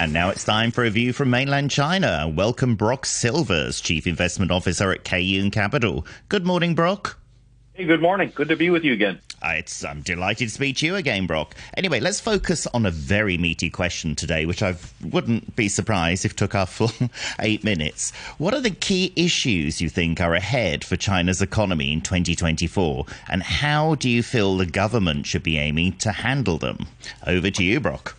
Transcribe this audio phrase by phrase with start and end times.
[0.00, 2.26] And now it's time for a view from mainland China.
[2.34, 6.06] Welcome Brock Silvers, Chief Investment Officer at Kaiyuan Capital.
[6.30, 7.18] Good morning, Brock.
[7.74, 8.32] Hey, good morning.
[8.34, 9.20] Good to be with you again.
[9.42, 11.54] Uh, it's, I'm delighted to speak to you again, Brock.
[11.76, 14.74] Anyway, let's focus on a very meaty question today, which I
[15.04, 16.92] wouldn't be surprised if took our full
[17.38, 18.12] eight minutes.
[18.38, 23.42] What are the key issues you think are ahead for China's economy in 2024, and
[23.42, 26.86] how do you feel the government should be aiming to handle them?
[27.26, 28.16] Over to you, Brock.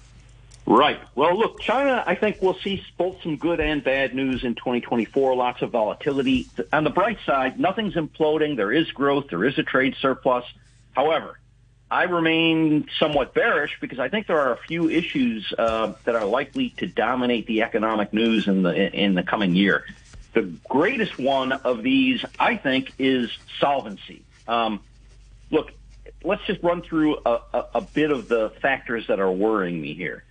[0.65, 0.99] Right.
[1.15, 5.35] Well, look, China, I think we'll see both some good and bad news in 2024,
[5.35, 6.47] lots of volatility.
[6.71, 8.55] On the bright side, nothing's imploding.
[8.55, 9.27] There is growth.
[9.29, 10.45] There is a trade surplus.
[10.95, 11.39] However,
[11.89, 16.25] I remain somewhat bearish because I think there are a few issues uh, that are
[16.25, 19.83] likely to dominate the economic news in the in the coming year.
[20.33, 24.21] The greatest one of these, I think, is solvency.
[24.47, 24.79] Um,
[25.49, 25.73] look,
[26.23, 29.93] let's just run through a, a, a bit of the factors that are worrying me
[29.93, 30.23] here.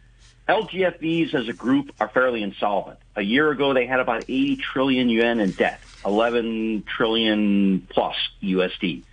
[0.50, 2.98] LGFVs as a group are fairly insolvent.
[3.14, 9.04] A year ago, they had about 80 trillion yuan in debt, 11 trillion plus USD.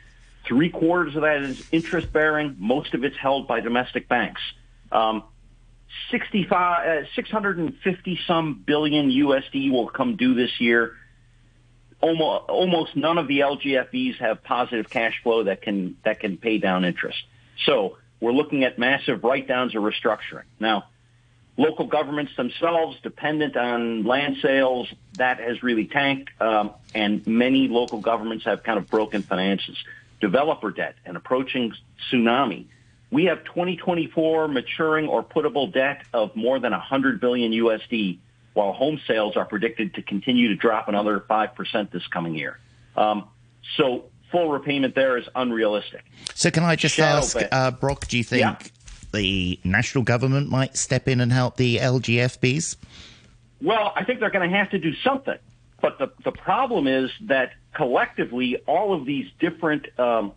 [0.45, 2.55] Three quarters of that is interest bearing.
[2.57, 4.41] Most of it's held by domestic banks.
[4.91, 5.23] Um,
[6.09, 10.95] 65, uh, 650 some billion USD will come due this year.
[12.01, 16.57] Almost, almost none of the LGFVs have positive cash flow that can, that can pay
[16.57, 17.17] down interest.
[17.65, 20.43] So we're looking at massive write downs or restructuring.
[20.59, 20.85] Now,
[21.57, 27.99] local governments themselves dependent on land sales that has really tanked um, and many local
[27.99, 29.75] governments have kind of broken finances.
[30.21, 31.73] Developer debt and approaching
[32.11, 32.65] tsunami.
[33.09, 38.19] We have 2024 maturing or puttable debt of more than 100 billion usd
[38.53, 42.59] while home sales are predicted to continue to drop another 5% this coming year.
[42.95, 43.25] Um,
[43.77, 46.03] so full repayment there is unrealistic.
[46.33, 48.57] So can i just Shadow ask uh, brock do you think yeah
[49.13, 52.77] the national government might step in and help the LGFVs?
[53.61, 55.37] Well, I think they're going to have to do something.
[55.81, 60.33] But the, the problem is that collectively, all of these different um,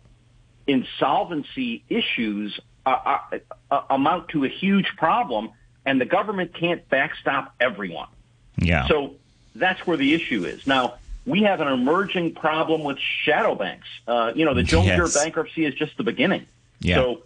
[0.67, 2.95] insolvency issues are,
[3.31, 5.49] are, are, amount to a huge problem,
[5.85, 8.07] and the government can't backstop everyone.
[8.57, 8.87] Yeah.
[8.87, 9.15] So
[9.55, 10.67] that's where the issue is.
[10.67, 10.95] Now,
[11.25, 13.87] we have an emerging problem with shadow banks.
[14.07, 15.15] Uh, you know, the Zhongzhi yes.
[15.15, 16.45] bankruptcy is just the beginning.
[16.79, 16.95] Yeah.
[16.95, 17.23] So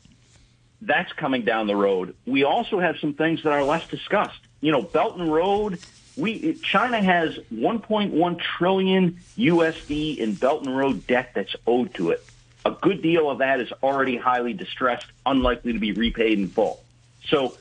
[0.85, 2.15] that's coming down the road.
[2.25, 4.39] We also have some things that are less discussed.
[4.61, 5.79] You know, Belt and Road.
[6.17, 12.23] We China has 1.1 trillion USD in Belt and Road debt that's owed to it.
[12.63, 16.83] A good deal of that is already highly distressed, unlikely to be repaid in full.
[17.27, 17.57] So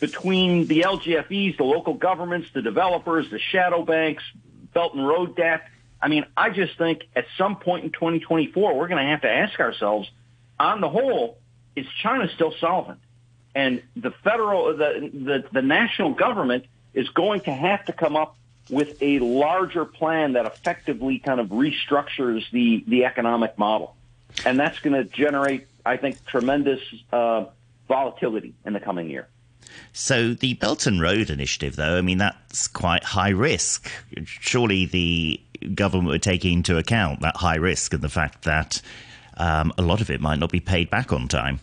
[0.00, 4.24] between the LGFVs, the local governments, the developers, the shadow banks,
[4.72, 5.68] Belt and Road debt,
[6.00, 9.30] I mean, I just think at some point in 2024, we're going to have to
[9.30, 10.10] ask ourselves,
[10.58, 11.38] on the whole,
[11.76, 13.00] is China still solvent?
[13.54, 18.36] And the federal, the, the, the national government is going to have to come up
[18.70, 23.96] with a larger plan that effectively kind of restructures the, the economic model.
[24.44, 26.80] And that's going to generate, I think, tremendous
[27.12, 27.46] uh,
[27.88, 29.28] volatility in the coming year.
[29.92, 33.90] So the Belt and Road Initiative, though, I mean, that's quite high risk.
[34.24, 35.40] Surely the
[35.74, 38.80] government would take into account that high risk and the fact that
[39.38, 41.60] um, a lot of it might not be paid back on time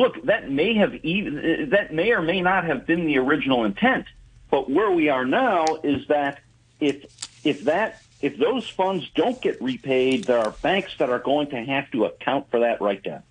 [0.00, 4.06] look, that may have even, that may or may not have been the original intent.
[4.50, 6.40] But where we are now is that
[6.80, 7.04] if
[7.44, 11.56] if that if those funds don't get repaid, there are banks that are going to
[11.56, 13.22] have to account for that write down,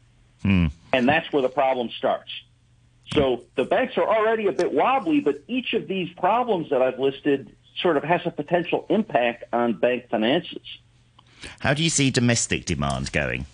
[0.43, 0.67] hmm.
[0.93, 2.31] and that's where the problem starts.
[3.13, 6.99] So the banks are already a bit wobbly, but each of these problems that I've
[6.99, 10.61] listed sort of has a potential impact on bank finances.
[11.59, 13.45] How do you see domestic demand going?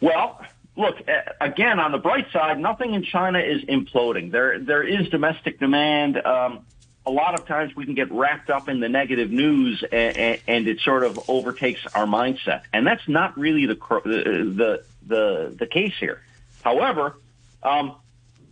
[0.00, 0.40] Well,
[0.76, 0.96] look,
[1.40, 4.30] again, on the bright side, nothing in China is imploding.
[4.30, 6.16] There, there is domestic demand.
[6.24, 6.64] Um,
[7.04, 10.68] a lot of times we can get wrapped up in the negative news and, and,
[10.68, 12.62] it sort of overtakes our mindset.
[12.72, 16.22] And that's not really the, the, the, the case here.
[16.62, 17.16] However,
[17.62, 17.96] um,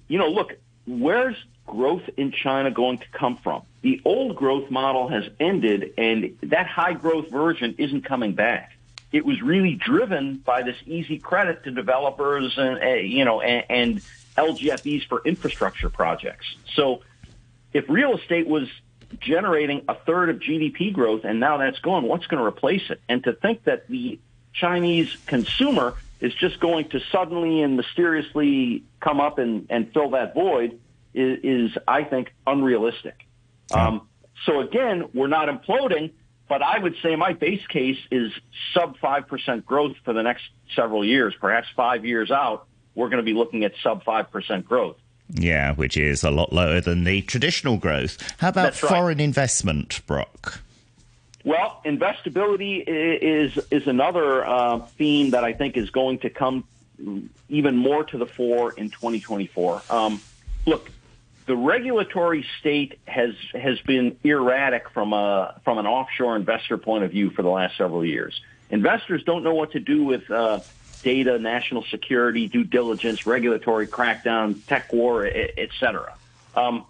[0.08, 0.54] you know, look,
[0.87, 3.62] where's growth in China going to come from?
[3.82, 8.72] The old growth model has ended and that high growth version isn't coming back
[9.16, 13.64] it was really driven by this easy credit to developers and uh, you know and,
[13.70, 14.00] and
[14.36, 16.44] LGFVs for infrastructure projects.
[16.74, 17.00] So
[17.72, 18.68] if real estate was
[19.18, 23.00] generating a third of GDP growth and now that's gone, what's going to replace it?
[23.08, 24.18] And to think that the
[24.52, 30.34] Chinese consumer is just going to suddenly and mysteriously come up and, and fill that
[30.34, 30.78] void
[31.14, 33.26] is, is I think, unrealistic.
[33.72, 34.08] Um,
[34.44, 36.12] so again, we're not imploding
[36.48, 38.32] but I would say my base case is
[38.72, 40.44] sub 5% growth for the next
[40.75, 42.66] several years, perhaps five years out.
[42.94, 44.96] We're going to be looking at sub 5% growth.
[45.28, 48.16] Yeah, which is a lot lower than the traditional growth.
[48.38, 48.90] How about That's right.
[48.90, 50.60] foreign investment, Brock?
[51.44, 56.64] Well, investability is is another uh, theme that I think is going to come
[57.49, 59.82] even more to the fore in 2024.
[59.88, 60.20] Um,
[60.64, 60.90] look,
[61.46, 67.12] the regulatory state has has been erratic from a from an offshore investor point of
[67.12, 68.40] view for the last several years.
[68.69, 70.60] Investors don't know what to do with uh,
[71.02, 76.14] data, national security, due diligence, regulatory crackdown, tech war, e- et cetera.
[76.56, 76.84] Um,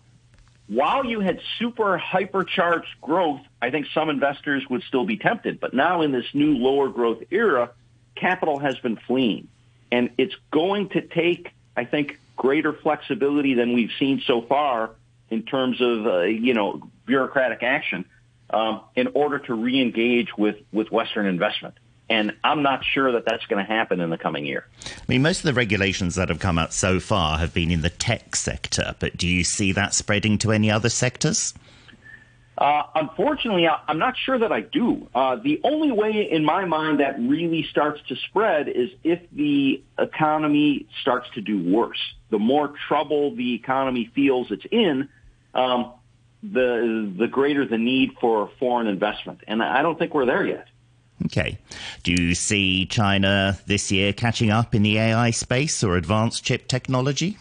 [0.69, 5.61] while you had super hypercharged growth, I think some investors would still be tempted.
[5.61, 7.71] But now in this new lower growth era,
[8.15, 9.49] capital has been fleeing.
[9.93, 14.91] And it's going to take, I think, greater flexibility than we've seen so far
[15.31, 18.05] in terms of, uh, you know, bureaucratic action
[18.51, 21.75] um, in order to re-engage with, with Western investment.
[22.09, 24.65] And I'm not sure that that's going to happen in the coming year.
[24.85, 27.81] I mean, most of the regulations that have come out so far have been in
[27.81, 31.53] the tech sector, but do you see that spreading to any other sectors?
[32.59, 35.09] Uh, unfortunately, I- I'm not sure that I do.
[35.15, 39.83] Uh, the only way in my mind that really starts to spread is if the
[39.99, 42.01] economy starts to do worse.
[42.31, 45.09] The more trouble the economy feels it's in,
[45.55, 45.93] um,
[46.43, 49.41] the the greater the need for foreign investment.
[49.47, 50.67] And I don't think we're there yet.
[51.25, 51.59] Okay.
[52.03, 56.69] Do you see China this year catching up in the AI space or advanced chip
[56.69, 57.39] technology?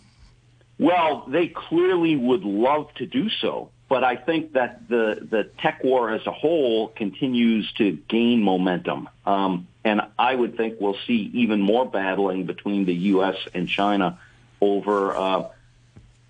[0.80, 5.84] Well, they clearly would love to do so, but I think that the the tech
[5.84, 11.30] war as a whole continues to gain momentum, um, and I would think we'll see
[11.34, 13.36] even more battling between the U.S.
[13.54, 14.20] and China
[14.60, 15.50] over uh,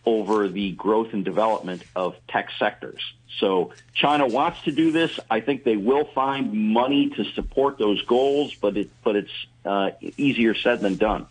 [0.05, 3.01] over the growth and development of tech sectors.
[3.39, 5.19] So China wants to do this.
[5.29, 9.91] I think they will find money to support those goals, but it but it's uh,
[10.17, 11.27] easier said than done.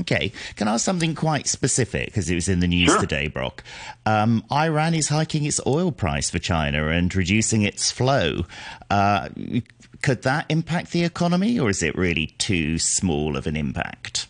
[0.00, 0.32] Okay.
[0.56, 3.00] Can I ask something quite specific because it was in the news Sure.
[3.00, 3.64] today, Brock?
[4.06, 8.44] Um, Iran is hiking its oil price for China and reducing its flow.
[8.90, 9.28] Uh,
[10.02, 14.28] could that impact the economy or is it really too small of an impact?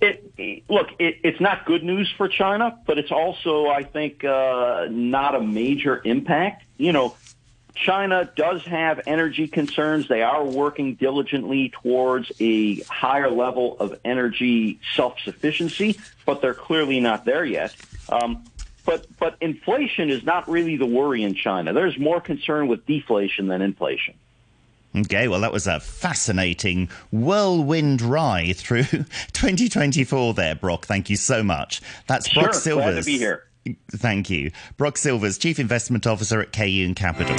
[0.00, 4.86] It, look, it, it's not good news for China, but it's also, I think, uh,
[4.90, 6.64] not a major impact.
[6.78, 7.14] You know,
[7.84, 10.08] China does have energy concerns.
[10.08, 17.24] They are working diligently towards a higher level of energy self-sufficiency, but they're clearly not
[17.24, 17.74] there yet.
[18.08, 18.44] Um,
[18.84, 21.72] but but inflation is not really the worry in China.
[21.72, 24.14] There's more concern with deflation than inflation.
[24.96, 28.82] Okay, well, that was a fascinating whirlwind ride through
[29.32, 30.84] 2024 there, Brock.
[30.86, 31.80] Thank you so much.
[32.08, 32.84] That's Brock Sure, Silvers.
[32.94, 33.44] glad to be here.
[33.90, 34.50] Thank you.
[34.76, 37.36] Brock Silvers, Chief Investment Officer at Kaiyuan Capital.